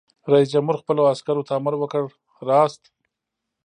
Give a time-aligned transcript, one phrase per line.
[0.31, 2.03] رئیس جمهور خپلو عسکرو ته امر وکړ؛
[2.49, 2.81] راست!